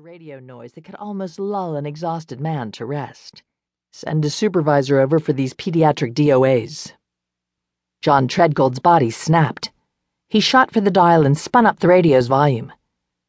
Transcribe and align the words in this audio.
radio 0.00 0.40
noise 0.40 0.72
that 0.72 0.84
could 0.84 0.94
almost 0.94 1.38
lull 1.38 1.76
an 1.76 1.84
exhausted 1.84 2.40
man 2.40 2.72
to 2.72 2.86
rest. 2.86 3.42
Send 3.92 4.24
a 4.24 4.30
supervisor 4.30 4.98
over 4.98 5.18
for 5.18 5.34
these 5.34 5.52
pediatric 5.52 6.14
DOAs. 6.14 6.92
John 8.00 8.26
Treadgold's 8.26 8.78
body 8.78 9.10
snapped. 9.10 9.70
He 10.30 10.40
shot 10.40 10.72
for 10.72 10.80
the 10.80 10.90
dial 10.90 11.26
and 11.26 11.36
spun 11.36 11.66
up 11.66 11.80
the 11.80 11.88
radio's 11.88 12.28
volume. 12.28 12.72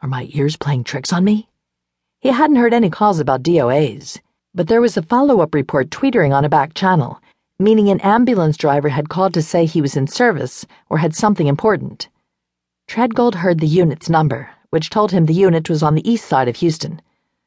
Are 0.00 0.08
my 0.08 0.28
ears 0.30 0.56
playing 0.56 0.84
tricks 0.84 1.12
on 1.12 1.22
me? 1.22 1.50
He 2.20 2.30
hadn't 2.30 2.56
heard 2.56 2.72
any 2.72 2.88
calls 2.88 3.20
about 3.20 3.42
DOAs, 3.42 4.18
but 4.54 4.66
there 4.66 4.80
was 4.80 4.96
a 4.96 5.02
follow 5.02 5.40
up 5.40 5.54
report 5.54 5.90
tweetering 5.90 6.34
on 6.34 6.46
a 6.46 6.48
back 6.48 6.72
channel, 6.72 7.20
meaning 7.58 7.90
an 7.90 8.00
ambulance 8.00 8.56
driver 8.56 8.88
had 8.88 9.10
called 9.10 9.34
to 9.34 9.42
say 9.42 9.66
he 9.66 9.82
was 9.82 9.96
in 9.96 10.06
service 10.06 10.64
or 10.88 10.96
had 10.96 11.14
something 11.14 11.46
important. 11.46 12.08
Treadgold 12.88 13.34
heard 13.34 13.60
the 13.60 13.66
unit's 13.66 14.08
number 14.08 14.48
which 14.74 14.90
told 14.90 15.12
him 15.12 15.26
the 15.26 15.32
unit 15.32 15.70
was 15.70 15.84
on 15.84 15.94
the 15.94 16.10
east 16.10 16.26
side 16.26 16.48
of 16.48 16.56
Houston. 16.56 17.00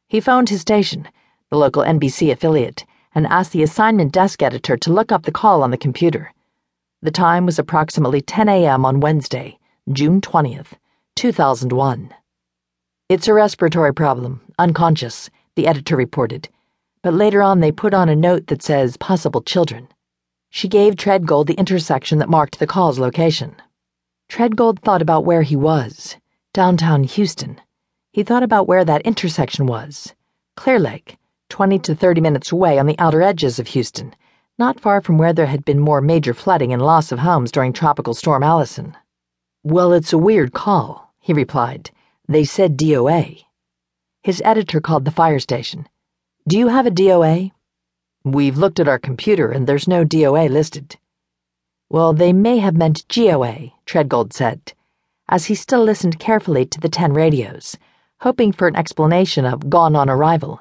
He 0.07 0.21
phoned 0.21 0.48
his 0.48 0.62
station, 0.62 1.10
the 1.50 1.57
local 1.57 1.84
NBC 1.84 2.32
affiliate, 2.32 2.86
and 3.14 3.28
asked 3.28 3.51
the 3.51 3.64
assignment 3.64 4.14
desk 4.14 4.42
editor 4.42 4.78
to 4.78 4.93
look 4.93 5.11
up 5.11 5.24
the 5.24 5.32
call 5.34 5.61
on 5.61 5.70
the 5.70 5.78
computer. 5.78 6.34
The 7.01 7.11
time 7.11 7.46
was 7.46 7.60
approximately 7.60 8.21
10 8.21 8.48
a.m. 8.48 8.86
on 8.86 9.01
Wednesday, 9.01 9.60
June 9.92 10.21
20th, 10.21 10.71
2001. 11.18 12.14
It's 13.10 13.28
a 13.28 13.34
respiratory 13.34 13.93
problem, 13.93 14.39
unconscious, 14.57 15.29
the 15.56 15.68
editor 15.68 15.98
reported, 15.98 16.48
but 17.04 17.14
later 17.14 17.43
on 17.43 17.59
they 17.59 17.73
put 17.73 17.93
on 17.93 18.07
a 18.07 18.15
note 18.15 18.48
that 18.48 18.64
says 18.64 18.96
possible 18.96 19.42
children. 19.42 19.89
She 20.50 20.70
gave 20.70 20.96
Treadgold 20.96 21.48
the 21.48 21.56
intersection 21.56 22.20
that 22.20 22.29
marked 22.29 22.57
the 22.57 22.68
call's 22.68 23.00
location. 23.00 23.57
Treadgold 24.29 24.79
thought 24.79 25.01
about 25.01 25.25
where 25.25 25.42
he 25.42 25.57
was 25.57 26.15
downtown 26.57 27.04
Houston. 27.04 27.61
He 28.11 28.24
thought 28.24 28.42
about 28.42 28.68
where 28.68 28.84
that 28.84 29.04
intersection 29.04 29.68
was 29.68 30.15
Clear 30.56 30.79
Lake, 30.79 31.18
20 31.50 31.78
to 31.78 31.93
30 31.93 32.20
minutes 32.20 32.52
away 32.52 32.80
on 32.80 32.88
the 32.88 32.98
outer 32.98 33.22
edges 33.22 33.59
of 33.59 33.68
Houston, 33.68 34.16
not 34.58 34.80
far 34.80 35.00
from 35.00 35.20
where 35.20 35.34
there 35.34 35.46
had 35.46 35.64
been 35.64 35.80
more 35.80 36.02
major 36.02 36.34
flooding 36.34 36.73
and 36.73 36.81
loss 36.81 37.12
of 37.12 37.20
homes 37.20 37.52
during 37.52 37.73
Tropical 37.73 38.16
Storm 38.16 38.42
Allison. 38.42 38.98
Well, 39.62 39.94
it's 39.94 40.14
a 40.14 40.18
weird 40.18 40.52
call, 40.52 41.14
he 41.20 41.31
replied. 41.31 41.92
They 42.28 42.44
said 42.44 42.76
DOA. 42.76 43.44
His 44.24 44.42
editor 44.44 44.81
called 44.81 45.06
the 45.06 45.12
fire 45.12 45.38
station. 45.38 45.88
Do 46.48 46.58
you 46.58 46.70
have 46.70 46.88
a 46.88 46.90
DOA? 46.90 47.52
We've 48.24 48.58
looked 48.58 48.80
at 48.80 48.88
our 48.88 48.98
computer 48.98 49.52
and 49.52 49.68
there's 49.68 49.88
no 49.88 50.03
DOA 50.03 50.50
listed. 50.50 50.98
Well, 51.88 52.14
they 52.14 52.34
may 52.34 52.58
have 52.58 52.76
meant 52.76 53.08
GOA, 53.09 53.74
Treadgold 53.86 54.34
said 54.34 54.74
as 55.30 55.45
he 55.45 55.56
still 55.56 55.83
listened 55.83 56.20
carefully 56.20 56.66
to 56.66 56.80
the 56.80 56.89
ten 56.89 57.14
radios, 57.14 57.78
hoping 58.22 58.52
for 58.52 58.67
an 58.67 58.75
explanation 58.75 59.45
of 59.45 59.69
gone 59.69 59.95
on 59.95 60.09
arrival. 60.09 60.59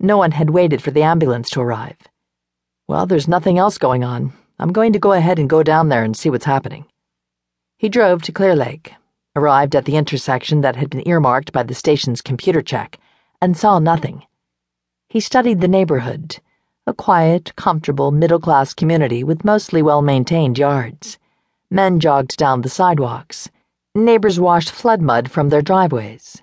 No 0.00 0.18
one 0.18 0.32
had 0.32 0.50
waited 0.50 0.82
for 0.82 0.90
the 0.90 1.02
ambulance 1.02 1.48
to 1.50 1.60
arrive. 1.60 1.96
Well, 2.88 3.06
there's 3.06 3.28
nothing 3.28 3.58
else 3.58 3.78
going 3.78 4.04
on. 4.04 4.32
I'm 4.58 4.72
going 4.72 4.92
to 4.92 4.98
go 4.98 5.12
ahead 5.12 5.38
and 5.38 5.48
go 5.48 5.62
down 5.62 5.88
there 5.88 6.04
and 6.04 6.16
see 6.16 6.30
what's 6.30 6.44
happening. 6.44 6.84
He 7.78 7.88
drove 7.88 8.22
to 8.22 8.32
Clear 8.32 8.54
Lake, 8.54 8.94
arrived 9.34 9.74
at 9.74 9.86
the 9.86 9.96
intersection 9.96 10.60
that 10.60 10.76
had 10.76 10.90
been 10.90 11.08
earmarked 11.08 11.52
by 11.52 11.62
the 11.62 11.74
station's 11.74 12.20
computer 12.20 12.62
check, 12.62 12.98
and 13.40 13.56
saw 13.56 13.78
nothing. 13.78 14.24
He 15.08 15.20
studied 15.20 15.60
the 15.60 15.68
neighborhood, 15.68 16.38
a 16.86 16.92
quiet, 16.92 17.54
comfortable, 17.56 18.10
middle 18.10 18.40
class 18.40 18.74
community 18.74 19.24
with 19.24 19.44
mostly 19.44 19.82
well 19.82 20.02
maintained 20.02 20.58
yards. 20.58 21.18
Men 21.70 22.00
jogged 22.00 22.36
down 22.36 22.60
the 22.60 22.68
sidewalks. 22.68 23.48
Neighbors 23.94 24.40
washed 24.40 24.70
flood 24.70 25.02
mud 25.02 25.30
from 25.30 25.50
their 25.50 25.60
driveways. 25.60 26.40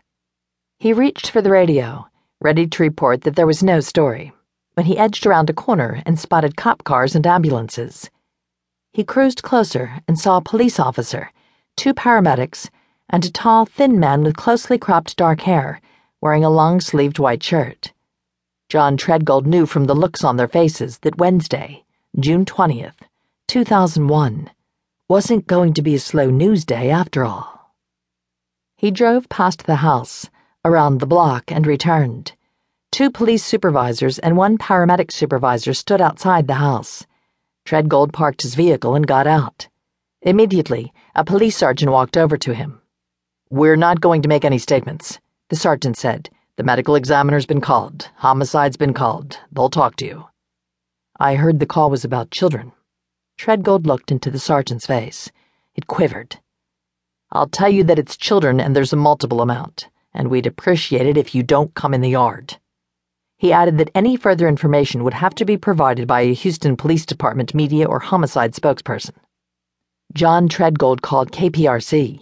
He 0.78 0.94
reached 0.94 1.32
for 1.32 1.42
the 1.42 1.50
radio, 1.50 2.06
ready 2.40 2.68
to 2.68 2.84
report 2.84 3.22
that 3.22 3.36
there 3.36 3.48
was 3.48 3.64
no 3.64 3.80
story, 3.80 4.32
when 4.76 4.86
he 4.86 5.00
edged 5.00 5.26
around 5.26 5.50
a 5.50 5.54
corner 5.54 6.04
and 6.06 6.20
spotted 6.20 6.56
cop 6.56 6.84
cars 6.84 7.16
and 7.16 7.26
ambulances. 7.26 8.12
He 8.94 9.04
cruised 9.04 9.42
closer 9.42 10.00
and 10.08 10.20
saw 10.20 10.38
a 10.38 10.42
police 10.42 10.80
officer, 10.80 11.32
two 11.76 11.96
paramedics, 11.96 12.70
and 13.10 13.26
a 13.26 13.32
tall, 13.32 13.66
thin 13.66 14.00
man 14.00 14.22
with 14.22 14.38
closely 14.38 14.78
cropped 14.78 15.18
dark 15.18 15.42
hair, 15.42 15.82
wearing 16.22 16.44
a 16.44 16.52
long 16.52 16.80
sleeved 16.80 17.18
white 17.18 17.42
shirt. 17.42 17.94
John 18.70 18.96
Treadgold 18.96 19.48
knew 19.48 19.66
from 19.66 19.86
the 19.86 19.96
looks 19.96 20.24
on 20.24 20.38
their 20.38 20.48
faces 20.48 21.00
that 21.00 21.18
Wednesday, 21.18 21.84
June 22.20 22.46
20th, 22.46 23.02
2001, 23.48 24.52
wasn't 25.10 25.48
going 25.48 25.74
to 25.74 25.82
be 25.82 25.96
a 25.96 26.00
slow 26.00 26.30
news 26.30 26.64
day 26.64 26.92
after 26.92 27.26
all. 27.26 27.74
He 28.78 28.92
drove 28.92 29.28
past 29.28 29.66
the 29.66 29.78
house, 29.78 30.30
around 30.64 31.00
the 31.00 31.08
block, 31.08 31.52
and 31.52 31.66
returned. 31.66 32.34
Two 32.92 33.10
police 33.10 33.44
supervisors 33.44 34.20
and 34.20 34.38
one 34.38 34.60
paramedic 34.60 35.12
supervisor 35.12 35.74
stood 35.74 36.00
outside 36.00 36.46
the 36.46 36.62
house. 36.62 37.08
Treadgold 37.66 38.14
parked 38.14 38.44
his 38.44 38.54
vehicle 38.54 38.94
and 38.94 39.08
got 39.08 39.26
out. 39.26 39.68
Immediately, 40.22 40.94
a 41.16 41.26
police 41.26 41.58
sergeant 41.58 41.92
walked 41.92 42.16
over 42.16 42.38
to 42.38 42.54
him. 42.54 42.80
We're 43.50 43.78
not 43.78 44.02
going 44.02 44.22
to 44.22 44.30
make 44.30 44.46
any 44.46 44.60
statements, 44.60 45.20
the 45.50 45.56
sergeant 45.56 45.98
said. 45.98 46.30
The 46.56 46.64
medical 46.64 46.94
examiner's 46.94 47.48
been 47.48 47.62
called. 47.62 48.10
Homicide's 48.18 48.78
been 48.78 48.94
called. 48.94 49.40
They'll 49.52 49.72
talk 49.72 49.96
to 49.96 50.06
you. 50.06 50.28
I 51.20 51.34
heard 51.34 51.60
the 51.60 51.66
call 51.66 51.90
was 51.90 52.06
about 52.06 52.30
children. 52.30 52.74
Treadgold 53.40 53.86
looked 53.86 54.12
into 54.12 54.30
the 54.30 54.38
sergeant's 54.38 54.86
face. 54.86 55.32
It 55.74 55.88
quivered. 55.88 56.42
I'll 57.32 57.48
tell 57.48 57.70
you 57.70 57.86
that 57.86 57.98
it's 57.98 58.18
children 58.18 58.60
and 58.60 58.76
there's 58.76 58.92
a 58.92 58.98
multiple 58.98 59.40
amount, 59.40 59.88
and 60.14 60.28
we'd 60.28 60.46
appreciate 60.46 61.08
it 61.08 61.16
if 61.16 61.34
you 61.34 61.42
don't 61.42 61.74
come 61.74 61.94
in 61.94 62.02
the 62.02 62.10
yard. 62.10 62.58
He 63.38 63.54
added 63.54 63.78
that 63.78 63.92
any 63.96 64.18
further 64.18 64.50
information 64.50 65.06
would 65.06 65.14
have 65.14 65.34
to 65.36 65.46
be 65.46 65.56
provided 65.56 66.06
by 66.06 66.20
a 66.20 66.34
Houston 66.34 66.76
Police 66.76 67.06
Department 67.06 67.56
media 67.56 67.86
or 67.86 68.00
homicide 68.00 68.56
spokesperson. 68.56 69.16
John 70.14 70.50
Treadgold 70.50 71.00
called 71.00 71.32
KPRC. 71.32 72.22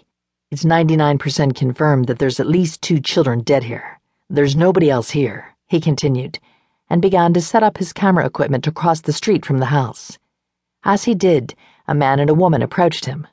It's 0.51 0.65
99% 0.65 1.55
confirmed 1.55 2.05
that 2.05 2.19
there's 2.19 2.39
at 2.39 2.45
least 2.45 2.83
two 2.83 2.99
children 2.99 3.41
dead 3.41 3.63
here. 3.63 3.99
There's 4.29 4.55
nobody 4.55 4.91
else 4.91 5.09
here, 5.09 5.55
he 5.65 5.81
continued, 5.81 6.37
and 6.91 7.01
began 7.01 7.33
to 7.33 7.41
set 7.41 7.63
up 7.63 7.79
his 7.79 7.91
camera 7.91 8.23
equipment 8.23 8.67
across 8.67 9.01
the 9.01 9.13
street 9.13 9.47
from 9.47 9.57
the 9.57 9.73
house. 9.73 10.19
As 10.87 11.03
he 11.03 11.15
did, 11.15 11.53
a 11.85 11.93
man 11.93 12.17
and 12.21 12.29
a 12.29 12.33
woman 12.33 12.61
approached 12.61 13.03
him. 13.03 13.27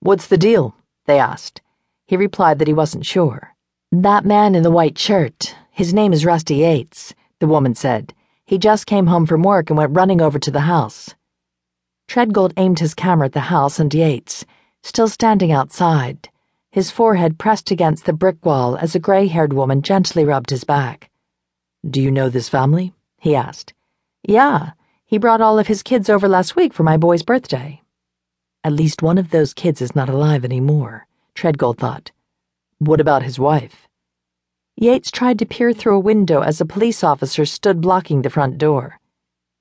What's 0.00 0.26
the 0.26 0.36
deal? 0.36 0.76
they 1.06 1.18
asked. 1.18 1.62
He 2.06 2.18
replied 2.18 2.58
that 2.58 2.68
he 2.68 2.74
wasn't 2.74 3.06
sure. 3.06 3.56
That 3.90 4.26
man 4.26 4.54
in 4.54 4.62
the 4.62 4.70
white 4.70 4.98
shirt, 4.98 5.56
his 5.70 5.94
name 5.94 6.12
is 6.12 6.26
Rusty 6.26 6.56
Yates, 6.56 7.14
the 7.40 7.46
woman 7.46 7.74
said. 7.74 8.12
He 8.44 8.58
just 8.58 8.84
came 8.84 9.06
home 9.06 9.24
from 9.24 9.42
work 9.42 9.70
and 9.70 9.78
went 9.78 9.96
running 9.96 10.20
over 10.20 10.38
to 10.38 10.50
the 10.50 10.68
house. 10.68 11.14
Treadgold 12.08 12.52
aimed 12.58 12.80
his 12.80 12.92
camera 12.92 13.28
at 13.28 13.32
the 13.32 13.48
house 13.48 13.80
and 13.80 13.92
Yates, 13.94 14.44
still 14.82 15.08
standing 15.08 15.50
outside, 15.50 16.28
his 16.70 16.90
forehead 16.90 17.38
pressed 17.38 17.70
against 17.70 18.04
the 18.04 18.12
brick 18.12 18.44
wall 18.44 18.76
as 18.76 18.94
a 18.94 18.98
gray 18.98 19.28
haired 19.28 19.54
woman 19.54 19.80
gently 19.80 20.26
rubbed 20.26 20.50
his 20.50 20.64
back. 20.64 21.08
Do 21.88 22.02
you 22.02 22.10
know 22.10 22.28
this 22.28 22.50
family? 22.50 22.92
he 23.16 23.34
asked. 23.34 23.72
Yeah, 24.24 24.72
he 25.08 25.16
brought 25.16 25.40
all 25.40 25.58
of 25.58 25.68
his 25.68 25.82
kids 25.82 26.10
over 26.10 26.28
last 26.28 26.54
week 26.54 26.74
for 26.74 26.82
my 26.82 26.98
boy's 26.98 27.22
birthday. 27.22 27.80
At 28.62 28.74
least 28.74 29.00
one 29.00 29.16
of 29.16 29.30
those 29.30 29.54
kids 29.54 29.80
is 29.80 29.96
not 29.96 30.10
alive 30.10 30.44
anymore, 30.44 31.06
Treadgold 31.34 31.78
thought. 31.78 32.10
What 32.78 33.00
about 33.00 33.22
his 33.22 33.38
wife? 33.38 33.88
Yates 34.76 35.10
tried 35.10 35.38
to 35.38 35.46
peer 35.46 35.72
through 35.72 35.96
a 35.96 36.10
window 36.10 36.42
as 36.42 36.60
a 36.60 36.66
police 36.66 37.02
officer 37.02 37.46
stood 37.46 37.80
blocking 37.80 38.20
the 38.20 38.28
front 38.28 38.58
door. 38.58 39.00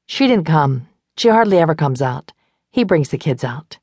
She 0.05 0.27
didn't 0.27 0.43
come. 0.43 0.89
She 1.15 1.29
hardly 1.29 1.59
ever 1.59 1.75
comes 1.75 2.01
out. 2.01 2.33
He 2.69 2.83
brings 2.83 3.07
the 3.07 3.17
kids 3.17 3.45
out. 3.45 3.79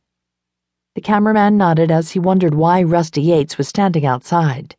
The 0.94 1.00
cameraman 1.00 1.56
nodded 1.56 1.91
as 1.91 2.10
he 2.10 2.19
wondered 2.19 2.54
why 2.54 2.82
Rusty 2.82 3.22
Yates 3.22 3.56
was 3.56 3.69
standing 3.69 4.04
outside. 4.04 4.76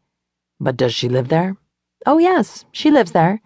But 0.59 0.77
does 0.77 0.93
she 0.93 1.09
live 1.09 1.29
there? 1.29 1.57
Oh, 2.05 2.19
yes, 2.19 2.63
she 2.71 2.91
lives 2.91 3.11
there. 3.11 3.41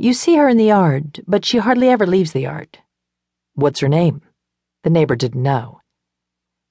You 0.00 0.14
see 0.14 0.36
her 0.36 0.48
in 0.48 0.56
the 0.56 0.64
yard, 0.64 1.22
but 1.26 1.44
she 1.44 1.58
hardly 1.58 1.90
ever 1.90 2.06
leaves 2.06 2.32
the 2.32 2.40
yard. 2.40 2.78
What's 3.52 3.80
her 3.80 3.88
name? 3.88 4.22
The 4.82 4.88
neighbor 4.88 5.14
didn't 5.14 5.42
know. 5.42 5.82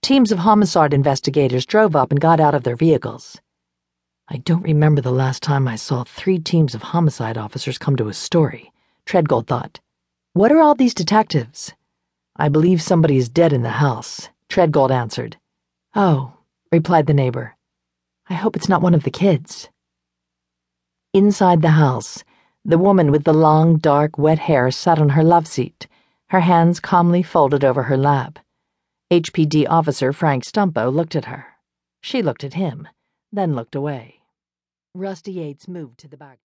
Teams 0.02 0.32
of 0.32 0.40
homicide 0.40 0.96
investigators 0.96 1.68
drove 1.68 1.96
up 1.96 2.10
and 2.10 2.20
got 2.20 2.40
out 2.40 2.56
of 2.56 2.64
their 2.64 2.76
vehicles. 2.76 3.40
I 4.30 4.38
don't 4.38 4.64
remember 4.64 5.00
the 5.00 5.12
last 5.12 5.44
time 5.44 5.68
I 5.68 5.76
saw 5.76 6.04
three 6.04 6.40
teams 6.40 6.74
of 6.74 6.82
homicide 6.82 7.38
officers 7.38 7.78
come 7.78 7.96
to 7.98 8.08
a 8.08 8.16
story, 8.16 8.72
Treadgold 9.06 9.46
thought. 9.46 9.80
What 10.34 10.52
are 10.52 10.60
all 10.60 10.74
these 10.74 10.96
detectives? 10.96 11.72
I 12.36 12.50
believe 12.50 12.82
somebody 12.82 13.18
is 13.18 13.30
dead 13.30 13.54
in 13.54 13.62
the 13.62 13.78
house, 13.78 14.30
Treadgold 14.50 14.90
answered. 14.90 15.38
Oh, 15.94 16.34
replied 16.72 17.06
the 17.06 17.14
neighbor. 17.14 17.56
I 18.28 18.34
hope 18.34 18.56
it's 18.56 18.70
not 18.70 18.82
one 18.82 18.96
of 18.96 19.04
the 19.04 19.12
kids. 19.12 19.70
Inside 21.14 21.62
the 21.62 21.78
house, 21.78 22.24
the 22.64 22.78
woman 22.78 23.12
with 23.12 23.24
the 23.24 23.34
long, 23.34 23.78
dark, 23.78 24.18
wet 24.18 24.40
hair 24.40 24.70
sat 24.70 25.00
on 25.00 25.10
her 25.10 25.24
love 25.24 25.48
seat, 25.48 25.88
her 26.30 26.42
hands 26.42 26.80
calmly 26.80 27.24
folded 27.24 27.64
over 27.64 27.84
her 27.84 27.98
lap. 27.98 28.38
HPD 29.12 29.66
officer 29.68 30.14
Frank 30.14 30.44
Stumpo 30.44 30.94
looked 30.94 31.16
at 31.16 31.26
her. 31.26 31.48
She 32.02 32.22
looked 32.22 32.44
at 32.44 32.54
him, 32.54 32.88
then 33.32 33.56
looked 33.56 33.74
away. 33.74 34.20
Rusty 34.94 35.32
Yates 35.32 35.68
moved 35.68 35.98
to 36.00 36.08
the 36.08 36.18
back. 36.18 36.38